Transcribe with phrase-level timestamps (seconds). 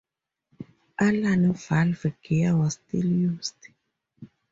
[0.99, 3.67] Allan valve gear was still used.